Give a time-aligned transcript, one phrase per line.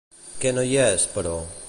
[0.45, 1.37] Què no hi és, però?